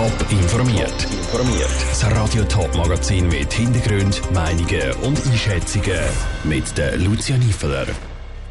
Top 0.00 0.32
informiert. 0.32 1.04
Informiert. 1.12 1.68
Das 1.90 2.10
Radio 2.10 2.42
Top 2.44 2.74
Magazin 2.74 3.28
mit 3.28 3.52
Hintergrund, 3.52 4.22
Meinungen 4.32 4.92
und 5.02 5.26
Einschätzungen 5.26 6.00
mit 6.42 6.78
der 6.78 6.96
Lucia 6.96 7.36
Niefeler. 7.36 7.86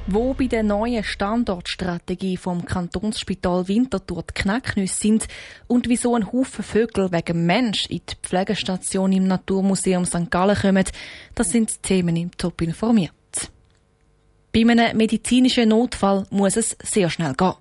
Wo 0.05 0.35
bei 0.35 0.45
der 0.45 0.61
neuen 0.61 1.03
Standortstrategie 1.03 2.37
vom 2.37 2.63
Kantonsspital 2.65 3.67
Winterthur 3.67 4.25
die 4.29 4.43
Knacknüsse 4.43 4.93
sind 4.93 5.27
und 5.65 5.89
wieso 5.89 6.13
ein 6.13 6.31
Haufen 6.31 6.63
Vögel 6.63 7.11
wegen 7.11 7.47
Mensch 7.47 7.87
in 7.87 8.01
die 8.07 8.15
Pflegestation 8.21 9.11
im 9.11 9.25
Naturmuseum 9.25 10.05
St. 10.05 10.29
Gallen 10.29 10.55
kommen, 10.55 10.85
das 11.33 11.49
sind 11.49 11.81
Themen 11.81 12.15
im 12.15 12.29
Top 12.37 12.61
informiert. 12.61 13.11
Bei 14.53 14.61
einem 14.61 14.95
medizinischen 14.95 15.69
Notfall 15.69 16.27
muss 16.29 16.57
es 16.57 16.77
sehr 16.83 17.09
schnell 17.09 17.33
gehen. 17.33 17.53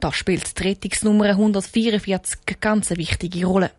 Da 0.00 0.12
spielt 0.12 0.58
die 0.58 0.62
Rettungsnummer 0.62 1.26
144 1.26 2.38
eine 2.46 2.56
ganz 2.60 2.90
wichtige 2.90 3.46
Rolle. 3.46 3.70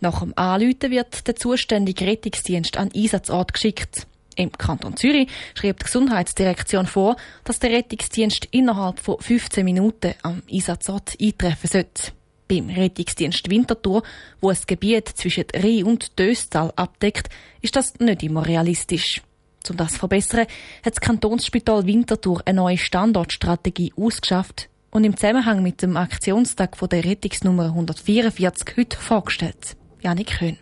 Nach 0.00 0.20
dem 0.20 0.32
Anrufen 0.36 0.90
wird 0.90 1.26
der 1.26 1.36
zuständige 1.36 2.06
Rettungsdienst 2.06 2.76
an 2.76 2.90
Einsatzort 2.94 3.52
geschickt. 3.52 4.06
Im 4.38 4.52
Kanton 4.52 4.96
Zürich 4.96 5.28
schreibt 5.54 5.80
die 5.80 5.84
Gesundheitsdirektion 5.86 6.86
vor, 6.86 7.16
dass 7.42 7.58
der 7.58 7.70
Rettungsdienst 7.70 8.46
innerhalb 8.52 9.00
von 9.00 9.18
15 9.18 9.64
Minuten 9.64 10.14
am 10.22 10.42
Einsatzort 10.50 11.16
eintreffen 11.20 11.68
sollte. 11.68 12.12
Beim 12.46 12.70
Rettungsdienst 12.70 13.50
Winterthur, 13.50 14.04
wo 14.40 14.50
es 14.50 14.66
Gebiet 14.66 15.08
zwischen 15.08 15.44
Rhein 15.54 15.84
und 15.84 16.18
Döstal 16.18 16.72
abdeckt, 16.76 17.28
ist 17.60 17.74
das 17.74 17.98
nicht 17.98 18.22
immer 18.22 18.46
realistisch. 18.46 19.22
Um 19.68 19.76
das 19.76 19.94
zu 19.94 19.98
verbessern, 19.98 20.46
hat 20.84 20.94
das 20.94 21.00
Kantonsspital 21.00 21.84
Winterthur 21.84 22.40
eine 22.46 22.56
neue 22.56 22.78
Standortstrategie 22.78 23.92
ausgeschafft 23.96 24.68
und 24.90 25.04
im 25.04 25.16
Zusammenhang 25.16 25.62
mit 25.62 25.82
dem 25.82 25.96
Aktionstag 25.96 26.76
von 26.76 26.88
der 26.88 27.04
Rettungsnummer 27.04 27.66
144 27.66 28.76
heute 28.76 28.96
vorgestellt. 28.96 29.76
Janik 30.00 30.40
Höhn. 30.40 30.58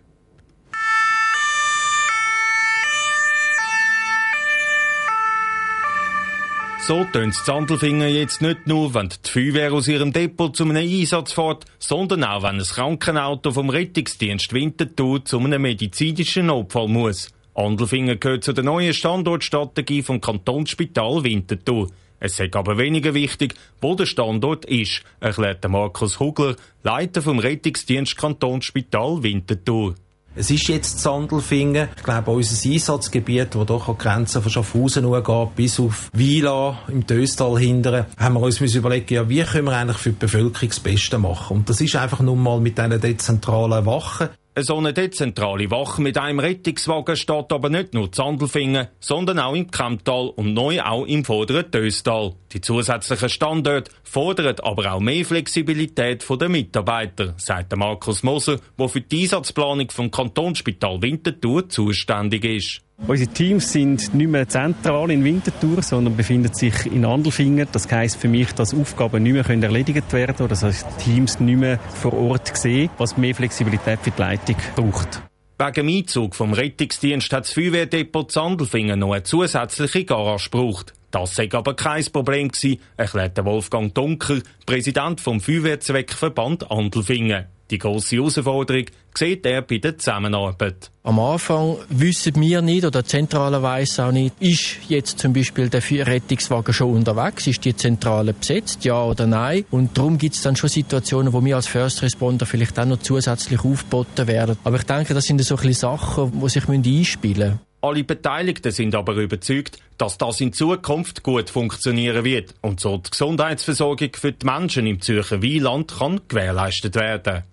So 6.87 7.03
tönt 7.03 7.35
Sandelfinger 7.35 8.07
jetzt 8.07 8.41
nicht 8.43 8.69
nur, 8.69 8.95
wenn 8.95 9.09
die 9.09 9.29
Feuerwehr 9.29 9.73
aus 9.73 9.89
ihrem 9.89 10.13
Depot 10.13 10.57
zu 10.57 10.63
einem 10.63 10.77
Einsatz 10.77 11.33
fährt, 11.33 11.65
sondern 11.81 12.23
auch, 12.23 12.45
wenn 12.45 12.61
ein 12.61 12.63
Krankenauto 12.63 13.51
vom 13.51 13.71
Rettungsdienst 13.71 14.53
Winterthur 14.53 15.25
zu 15.25 15.41
einem 15.41 15.63
medizinischen 15.63 16.47
Notfall 16.47 16.87
muss. 16.87 17.33
Andelfinger 17.55 18.15
gehört 18.15 18.45
zu 18.45 18.53
der 18.53 18.63
neuen 18.63 18.95
Standortstrategie 18.95 20.03
vom 20.03 20.21
Kantonsspital 20.21 21.25
Winterthur. 21.25 21.89
Es 22.19 22.41
ist 22.41 22.57
aber 22.57 22.79
weniger 22.79 23.15
wichtig, 23.15 23.55
wo 23.81 23.95
der 23.95 24.07
Standort 24.07 24.65
ist, 24.65 25.03
erklärt 25.21 25.69
Markus 25.69 26.19
Hugler, 26.19 26.57
Leiter 26.83 27.23
vom 27.23 27.39
Rettungsdienst 27.39 28.17
Kantonsspital 28.17 29.23
Winterthur. 29.23 29.95
Es 30.39 30.51
ist 30.51 30.69
jetzt 30.69 31.01
Sandelfingen. 31.01 31.89
Ich 31.97 32.03
glaube, 32.03 32.31
unser 32.31 32.71
Einsatzgebiet, 32.71 33.55
das 33.55 33.67
doch 33.67 33.89
an 33.89 33.97
die 33.99 34.03
Grenzen 34.03 34.43
von 34.43 34.53
Schaffhausen 34.53 35.11
geht, 35.11 35.57
bis 35.57 35.81
auf 35.81 36.11
Wila 36.13 36.79
im 36.89 37.07
Döstal 37.07 37.59
hindern, 37.59 38.05
haben 38.19 38.35
wir 38.35 38.43
uns 38.43 38.61
überlegen, 38.61 39.15
ja, 39.15 39.29
wie 39.31 39.43
können 39.43 39.65
wir 39.65 39.77
eigentlich 39.77 39.97
für 39.97 40.11
die 40.11 40.19
Bevölkerung 40.19 40.69
das 40.69 40.81
Beste 40.81 41.17
machen? 41.17 41.57
Und 41.57 41.71
das 41.71 41.81
ist 41.81 41.97
einfach 41.97 42.21
nun 42.21 42.43
mal 42.43 42.61
mit 42.61 42.77
diesen 42.77 43.01
dezentralen 43.01 43.87
Wachen. 43.87 44.29
So 44.59 44.79
eine 44.79 44.95
dezentrale 44.95 45.71
Wache 45.71 46.01
mit 46.01 46.17
einem 46.17 46.39
Rettungswagen 46.39 47.15
steht 47.15 47.53
aber 47.53 47.69
nicht 47.69 47.93
nur 47.93 48.07
in 48.07 48.13
Sandelfingen, 48.15 48.89
sondern 49.01 49.39
auch 49.39 49.55
im 49.55 49.71
Kemptal 49.71 50.31
und 50.31 50.55
neu 50.55 50.81
auch 50.81 51.05
im 51.05 51.27
vorderen 51.27 51.71
Töstal. 51.71 52.33
Die 52.53 52.63
zusätzlichen 52.63 53.29
Standorte 53.29 53.91
fordern 54.03 54.57
aber 54.63 54.95
auch 54.95 55.01
mehr 55.01 55.27
Flexibilität 55.27 56.25
der 56.27 56.49
Mitarbeiter, 56.49 57.35
sagt 57.37 57.77
Markus 57.77 58.23
Moser, 58.23 58.59
der 58.79 58.89
für 58.89 59.03
die 59.03 59.25
Einsatzplanung 59.25 59.91
vom 59.91 60.11
Kantonsspital 60.11 61.03
Winterthur 61.03 61.69
zuständig 61.69 62.47
ist. 62.47 62.86
Unsere 63.07 63.31
Teams 63.31 63.73
sind 63.73 64.15
nicht 64.15 64.31
mehr 64.31 64.49
zentral 64.49 65.11
in 65.11 65.23
Winterthur, 65.23 65.83
sondern 65.83 66.17
befinden 66.17 66.53
sich 66.55 66.87
in 66.87 67.05
Andelfingen. 67.05 67.69
Das 67.71 67.91
heisst 67.91 68.17
für 68.17 68.29
mich, 68.29 68.53
dass 68.53 68.75
Aufgaben 68.75 69.23
nicht 69.23 69.35
mehr 69.35 69.49
erledigt 69.49 70.13
werden 70.13 70.35
können 70.35 70.51
oder 70.51 70.61
dass 70.61 70.85
Teams 70.97 71.39
nicht 71.39 71.59
mehr 71.59 71.79
vor 71.79 72.15
Ort 72.15 72.57
sehen, 72.57 72.91
was 72.97 73.17
mehr 73.17 73.35
Flexibilität 73.35 74.01
für 74.01 74.11
die 74.11 74.21
Leitung 74.21 74.57
braucht. 74.75 75.23
Wegen 75.59 75.73
dem 75.73 75.89
Einzug 75.89 76.35
vom 76.35 76.53
Rettungsdienst 76.53 77.33
hat 77.33 77.45
das 77.45 77.53
Feuerwehrdepot 77.53 78.33
Sandelfingen 78.33 78.99
noch 78.99 79.13
eine 79.13 79.23
zusätzliche 79.23 80.05
Garage 80.05 80.51
gebraucht. 80.51 80.93
Das 81.11 81.35
sei 81.35 81.49
aber 81.53 81.75
kein 81.75 82.05
Problem 82.07 82.49
gewesen, 82.49 82.81
erklärte 82.97 83.45
Wolfgang 83.45 83.95
Dunker, 83.95 84.41
Präsident 84.65 85.21
vom 85.21 85.41
Feuerwehrzweckverband 85.41 86.71
Andelfingen. 86.71 87.47
Die 87.71 87.79
grosse 87.79 88.17
Herausforderung 88.17 88.85
sieht 89.13 89.45
er 89.45 89.63
bei 89.63 89.79
der 89.79 89.99
Zusammenarbeit. 89.99 90.91
Am 91.03 91.19
Anfang 91.19 91.79
wissen 91.89 92.41
wir 92.41 92.63
nicht 92.63 92.85
oder 92.85 93.03
die 93.03 93.09
Zentrale 93.09 93.63
weiss 93.63 93.99
auch 93.99 94.13
nicht, 94.13 94.35
ist 94.41 94.79
jetzt 94.89 95.19
zum 95.19 95.33
Beispiel 95.33 95.69
der 95.69 95.83
Rettungswagen 95.83 96.73
schon 96.73 96.95
unterwegs, 96.95 97.47
ist 97.47 97.65
die 97.65 97.75
Zentrale 97.75 98.35
besetzt, 98.35 98.85
ja 98.85 99.03
oder 99.03 99.27
nein. 99.27 99.65
Und 99.71 99.99
darum 99.99 100.19
gibt 100.19 100.37
es 100.37 100.43
dann 100.43 100.55
schon 100.55 100.69
Situationen, 100.69 101.33
wo 101.33 101.45
wir 101.45 101.57
als 101.57 101.67
First 101.67 102.03
Responder 102.03 102.47
vielleicht 102.47 102.79
auch 102.79 102.85
noch 102.85 102.99
zusätzlich 102.99 103.65
aufgeboten 103.65 104.29
werden. 104.29 104.57
Aber 104.63 104.77
ich 104.77 104.85
denke, 104.85 105.15
das 105.15 105.25
sind 105.25 105.43
so 105.43 105.57
ein 105.57 105.73
Sachen, 105.73 106.41
die 106.41 106.49
sich 106.49 106.69
einspielen 106.69 107.49
müssen. 107.49 107.61
Alle 107.83 108.05
Beteiligten 108.05 108.73
sind 108.73 108.95
aber 108.95 109.15
überzeugt, 109.15 109.79
dass 109.99 110.19
das 110.19 110.41
in 110.41 110.53
Zukunft 110.53 111.23
gut 111.23 111.51
funktionieren 111.51 112.25
wird 112.25 112.55
und 112.61 112.81
so 112.81 112.97
die 112.99 113.11
Gesundheitsversorgung 113.11 114.11
für 114.15 114.33
die 114.33 114.45
Menschen 114.45 114.87
im 114.87 115.01
Zürcher 115.01 115.41
Wieland 115.43 115.95
kann 115.99 116.21
gewährleistet 116.27 116.97
werden. 116.97 117.45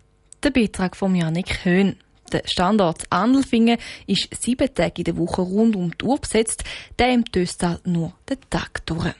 Der 0.43 0.51
Beitrag 0.51 0.97
von 0.97 1.15
Janik 1.15 1.63
Höhn. 1.63 1.95
Der 2.33 2.41
Standort 2.45 3.03
Andelfingen 3.09 3.77
ist 4.07 4.27
sieben 4.41 4.73
Tage 4.73 4.95
in 4.97 5.03
der 5.05 5.15
Woche 5.15 5.41
rund 5.41 5.73
um 5.77 5.97
die 5.97 6.03
Uhr 6.03 6.19
besetzt, 6.19 6.65
der 6.99 7.13
im 7.13 7.23
Töstal 7.23 7.79
nur 7.85 8.13
den 8.29 8.39
Tag 8.49 8.85
durch. 8.85 9.13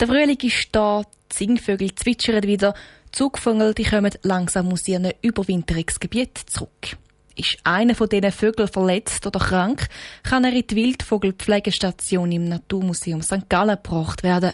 Der 0.00 0.08
Frühling 0.08 0.40
ist 0.40 0.70
da, 0.72 1.04
die 1.30 1.36
Singvögel 1.36 1.94
zwitschern 1.94 2.42
wieder, 2.42 2.72
die 2.72 3.12
Zugvögel 3.12 3.74
die 3.74 3.84
kommen 3.84 4.12
langsam 4.22 4.72
aus 4.72 4.88
ihren 4.88 5.12
Überwinterungsgebiet 5.22 6.38
zurück. 6.38 6.96
Ist 7.36 7.58
einer 7.64 7.94
von 7.94 8.08
diesen 8.08 8.32
Vögeln 8.32 8.68
verletzt 8.68 9.26
oder 9.26 9.40
krank, 9.40 9.88
kann 10.22 10.44
er 10.44 10.52
in 10.52 10.66
die 10.66 10.76
Wildvogelpflegestation 10.76 12.30
im 12.32 12.44
Naturmuseum 12.44 13.22
St. 13.22 13.48
Gallen 13.48 13.78
gebracht 13.82 14.22
werden. 14.22 14.52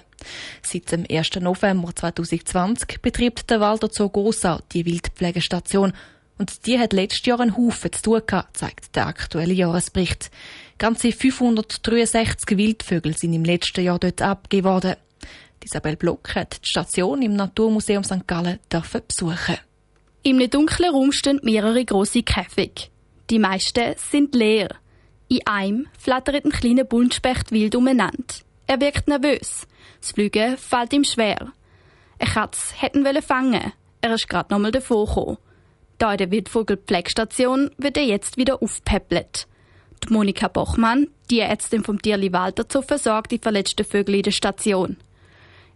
Seit 0.62 0.92
dem 0.92 1.04
1. 1.10 1.36
November 1.40 1.94
2020 1.94 3.00
betreibt 3.00 3.50
der 3.50 3.60
Walter 3.60 3.88
Zoo 3.90 4.08
Gossau 4.08 4.58
die 4.72 4.86
Wildpflegestation. 4.86 5.92
Und 6.38 6.66
die 6.66 6.78
hat 6.78 6.92
letztes 6.92 7.26
Jahr 7.26 7.40
einen 7.40 7.56
Haufen 7.56 7.92
zu 7.92 8.02
tun 8.02 8.22
gehabt, 8.24 8.56
zeigt 8.56 8.94
der 8.94 9.08
aktuelle 9.08 9.54
Jahresbericht. 9.54 10.30
Ganze 10.78 11.10
563 11.10 12.56
Wildvögel 12.56 13.16
sind 13.16 13.32
im 13.32 13.44
letzten 13.44 13.82
Jahr 13.82 13.98
dort 13.98 14.22
abgegeben 14.22 14.68
worden. 14.68 14.94
Isabel 15.64 15.96
Block 15.96 16.34
hat 16.34 16.60
die 16.64 16.68
Station 16.68 17.20
im 17.20 17.34
Naturmuseum 17.34 18.04
St. 18.04 18.26
Gallen 18.26 18.58
besuchen. 18.70 19.58
Im 20.28 20.50
dunklen 20.50 20.90
Raum 20.90 21.10
stehen 21.10 21.40
mehrere 21.42 21.82
große 21.82 22.22
Käfige. 22.22 22.88
Die 23.30 23.38
meisten 23.38 23.94
sind 23.96 24.34
leer. 24.34 24.68
In 25.28 25.46
einem 25.46 25.86
flattert 25.98 26.44
ein 26.44 26.50
kleiner 26.50 26.84
Buntspecht 26.84 27.50
wild 27.50 27.74
umeinander. 27.74 28.34
Er 28.66 28.78
wirkt 28.78 29.08
nervös. 29.08 29.66
Das 30.02 30.12
Fliegen 30.12 30.58
fällt 30.58 30.92
ihm 30.92 31.04
schwer. 31.04 31.50
Eine 32.18 32.30
Katze 32.30 32.74
hätten 32.76 33.06
wollen 33.06 33.22
fangen. 33.22 33.72
Er 34.02 34.12
ist 34.12 34.28
gerade 34.28 34.52
nochmal 34.52 34.70
davor 34.70 35.06
gekommen. 35.06 35.38
Da 35.96 36.12
in 36.12 36.18
der 36.18 36.30
Wildvogelpflegstation 36.30 37.70
wird 37.78 37.96
er 37.96 38.04
jetzt 38.04 38.36
wieder 38.36 38.62
aufpäppelt. 38.62 39.46
Die 40.04 40.12
Monika 40.12 40.48
Bochmann, 40.48 41.08
die 41.30 41.40
Ärztin 41.40 41.84
vom 41.84 42.02
Tierli 42.02 42.34
Walter, 42.34 42.66
so 42.70 42.82
versorgt 42.82 43.32
die 43.32 43.38
verletzten 43.38 43.86
Vögel 43.86 44.16
in 44.16 44.24
der 44.24 44.32
Station. 44.32 44.98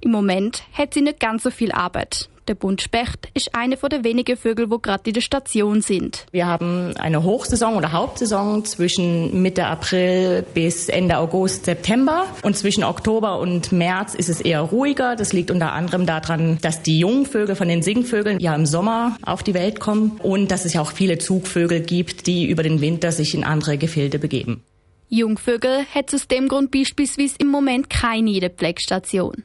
Im 0.03 0.11
Moment 0.11 0.63
hat 0.75 0.93
sie 0.93 1.01
nicht 1.01 1.21
ganz 1.21 1.45
so 1.45 1.51
viel 1.51 1.73
Arbeit. 1.73 2.29
Der 2.53 2.59
Buntspecht 2.59 3.31
ist 3.33 3.55
eine 3.55 3.79
der 3.79 4.05
wenigen 4.05 4.37
Vögel, 4.37 4.71
wo 4.71 4.79
gerade 4.79 5.05
in 5.07 5.15
der 5.15 5.23
Station 5.23 5.81
sind. 5.81 6.27
Wir 6.33 6.47
haben 6.47 6.95
eine 6.99 7.23
Hochsaison 7.23 7.77
oder 7.77 7.93
Hauptsaison 7.93 8.67
zwischen 8.67 9.41
Mitte 9.41 9.65
April 9.65 10.45
bis 10.53 10.91
Ende 10.91 11.17
August, 11.17 11.65
September. 11.65 12.27
Und 12.43 12.55
zwischen 12.55 12.85
Oktober 12.85 13.39
und 13.39 13.73
März 13.73 14.15
ist 14.15 14.29
es 14.29 14.43
eher 14.43 14.61
ruhiger. 14.61 15.17
Das 15.17 15.33
liegt 15.33 15.51
unter 15.51 15.73
anderem 15.73 16.05
daran, 16.05 16.59
dass 16.61 16.83
die 16.83 16.99
Jungvögel 16.99 17.57
von 17.57 17.69
den 17.69 17.81
Singvögeln 17.81 18.39
ja 18.39 18.55
im 18.55 18.67
Sommer 18.67 19.17
auf 19.25 19.43
die 19.43 19.55
Welt 19.55 19.81
kommen 19.81 20.21
und 20.23 20.51
dass 20.51 20.67
es 20.67 20.75
ja 20.75 20.83
auch 20.83 20.93
viele 20.93 21.17
Zugvögel 21.17 21.81
gibt, 21.81 22.27
die 22.27 22.45
über 22.45 22.63
den 22.63 22.83
Winter 22.83 23.13
sich 23.13 23.33
in 23.33 23.45
andere 23.45 23.79
Gefilde 23.79 24.19
begeben. 24.19 24.63
Jungvögel 25.09 25.87
hat 25.95 26.13
aus 26.13 26.29
dem 26.29 26.49
Grund 26.49 26.71
beispielsweise 26.71 27.37
im 27.39 27.49
Moment 27.49 27.89
keine 27.89 28.31
in 28.31 28.41
der 28.41 28.51
Pflegestation. 28.51 29.43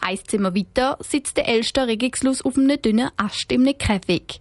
Ein 0.00 0.18
Zimmer 0.26 0.54
weiter 0.54 0.96
sitzt 1.00 1.36
der 1.36 1.48
ältere 1.48 1.88
Regungslus 1.88 2.42
auf 2.42 2.56
einem 2.56 2.80
dünnen 2.80 3.10
Ast 3.16 3.52
im 3.52 3.66
Käfig. 3.76 4.40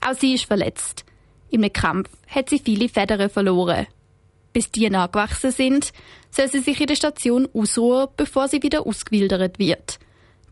Auch 0.00 0.14
sie 0.14 0.34
ist 0.34 0.44
verletzt. 0.44 1.04
Im 1.50 1.70
Kampf 1.72 2.08
hat 2.28 2.48
sie 2.48 2.58
viele 2.58 2.88
Federn 2.88 3.28
verloren. 3.28 3.86
Bis 4.52 4.70
die 4.70 4.88
nachgewachsen 4.88 5.50
sind, 5.50 5.92
soll 6.30 6.48
sie 6.48 6.60
sich 6.60 6.80
in 6.80 6.86
der 6.86 6.96
Station 6.96 7.48
ausruhen, 7.52 8.08
bevor 8.16 8.48
sie 8.48 8.62
wieder 8.62 8.86
ausgewildert 8.86 9.58
wird. 9.58 9.98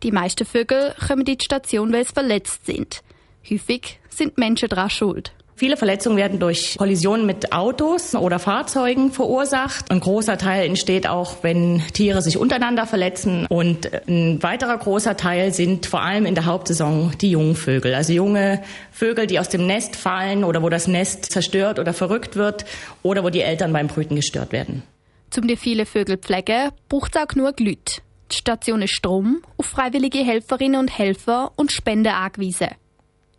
Die 0.02 0.12
meisten 0.12 0.46
Vögel 0.46 0.94
kommen 1.06 1.26
in 1.26 1.36
die 1.36 1.44
Station, 1.44 1.92
weil 1.92 2.06
sie 2.06 2.12
verletzt 2.12 2.66
sind. 2.66 3.02
Häufig 3.48 3.98
sind 4.08 4.38
Menschen 4.38 4.68
daran 4.68 4.90
schuld. 4.90 5.32
Viele 5.60 5.76
Verletzungen 5.76 6.16
werden 6.16 6.38
durch 6.38 6.78
Kollisionen 6.78 7.26
mit 7.26 7.52
Autos 7.52 8.14
oder 8.14 8.38
Fahrzeugen 8.38 9.12
verursacht. 9.12 9.90
Ein 9.90 10.00
großer 10.00 10.38
Teil 10.38 10.64
entsteht 10.66 11.06
auch, 11.06 11.42
wenn 11.42 11.82
Tiere 11.92 12.22
sich 12.22 12.38
untereinander 12.38 12.86
verletzen. 12.86 13.44
Und 13.44 13.90
ein 14.08 14.42
weiterer 14.42 14.78
großer 14.78 15.18
Teil 15.18 15.52
sind 15.52 15.84
vor 15.84 16.00
allem 16.00 16.24
in 16.24 16.34
der 16.34 16.46
Hauptsaison 16.46 17.12
die 17.20 17.32
jungen 17.32 17.56
Vögel. 17.56 17.94
Also 17.94 18.14
junge 18.14 18.62
Vögel, 18.90 19.26
die 19.26 19.38
aus 19.38 19.50
dem 19.50 19.66
Nest 19.66 19.96
fallen 19.96 20.44
oder 20.44 20.62
wo 20.62 20.70
das 20.70 20.88
Nest 20.88 21.26
zerstört 21.26 21.78
oder 21.78 21.92
verrückt 21.92 22.36
wird 22.36 22.64
oder 23.02 23.22
wo 23.22 23.28
die 23.28 23.42
Eltern 23.42 23.70
beim 23.70 23.88
Brüten 23.88 24.16
gestört 24.16 24.52
werden. 24.52 24.82
Zum 25.28 25.46
die 25.46 25.56
viele 25.56 25.84
Vögel 25.84 26.16
pflegen, 26.16 26.70
braucht 26.88 27.14
es 27.14 27.22
auch 27.22 27.28
genug 27.28 27.60
Leute. 27.60 28.00
Die 28.32 28.36
Station 28.36 28.80
ist 28.80 28.92
Strom, 28.92 29.42
auf 29.58 29.66
freiwillige 29.66 30.20
Helferinnen 30.20 30.80
und 30.80 30.88
Helfer 30.88 31.52
und 31.56 31.70
Spenden 31.70 32.14
angewiesen. 32.14 32.68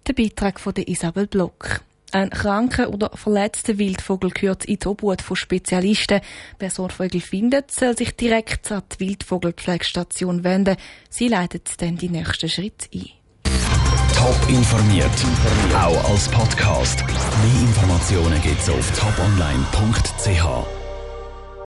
Der 0.06 0.13
Beitrag 0.13 0.59
von 0.59 0.75
Isabel 0.75 1.25
Block. 1.25 1.81
Ein 2.11 2.29
kranker 2.29 2.89
oder 2.89 3.11
verletzter 3.13 3.77
Wildvogel 3.77 4.31
gehört 4.31 4.65
in 4.65 4.79
die 4.79 4.87
Obhut 4.87 5.21
von 5.21 5.37
Spezialisten. 5.37 6.19
Wer 6.59 6.69
so 6.69 6.83
einen 6.83 6.91
Vogel 6.91 7.21
findet, 7.21 7.71
soll 7.71 7.97
sich 7.97 8.15
direkt 8.15 8.71
an 8.71 8.83
die 8.93 8.99
Wildvogelpflegestation 8.99 10.43
wenden. 10.43 10.75
Sie 11.09 11.29
leitet 11.29 11.81
dann 11.81 11.97
die 11.97 12.09
nächsten 12.09 12.49
Schritte 12.49 12.87
ein. 12.93 13.09
Top 14.15 14.49
informiert, 14.49 15.09
auch 15.73 16.11
als 16.11 16.27
Podcast. 16.27 17.03
Mehr 17.07 17.61
Informationen 17.61 18.41
gibt's 18.41 18.69
auf 18.69 18.91
toponline.ch. 18.99 20.80